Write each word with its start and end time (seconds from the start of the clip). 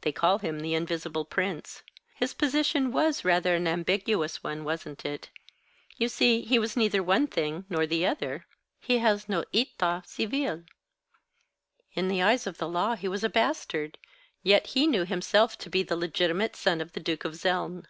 They 0.00 0.12
call 0.12 0.38
him 0.38 0.60
the 0.60 0.72
Invisible 0.72 1.26
Prince. 1.26 1.82
His 2.14 2.32
position 2.32 2.90
was 2.90 3.22
rather 3.22 3.54
an 3.54 3.68
ambiguous 3.68 4.42
one, 4.42 4.64
wasn't 4.64 5.04
it? 5.04 5.28
You 5.98 6.08
see, 6.08 6.40
he 6.40 6.58
was 6.58 6.74
neither 6.74 7.02
one 7.02 7.26
thing 7.26 7.66
nor 7.68 7.86
the 7.86 8.06
other. 8.06 8.46
He 8.80 8.96
has 9.00 9.28
no 9.28 9.42
état 9.52 10.06
civil. 10.06 10.62
In 11.92 12.08
the 12.08 12.22
eyes 12.22 12.46
of 12.46 12.56
the 12.56 12.66
law 12.66 12.96
he 12.96 13.08
was 13.08 13.22
a 13.22 13.28
bastard, 13.28 13.98
yet 14.42 14.68
he 14.68 14.86
knew 14.86 15.04
himself 15.04 15.58
to 15.58 15.68
be 15.68 15.82
the 15.82 15.96
legitimate 15.96 16.56
son 16.56 16.80
of 16.80 16.92
the 16.94 17.00
Duke 17.00 17.26
of 17.26 17.34
Zeln. 17.34 17.84